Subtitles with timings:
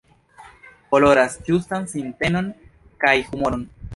[0.93, 2.47] Koloras ĝustan sintenon
[3.05, 3.63] kaj humoroj.